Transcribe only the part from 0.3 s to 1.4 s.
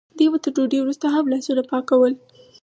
به تر ډوډۍ وروسته هم